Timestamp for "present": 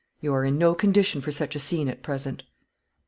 2.01-2.41